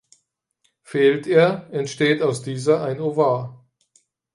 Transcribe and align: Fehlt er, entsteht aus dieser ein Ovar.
Fehlt 0.81 1.27
er, 1.27 1.71
entsteht 1.71 2.23
aus 2.23 2.41
dieser 2.41 2.81
ein 2.81 2.99
Ovar. 2.99 3.63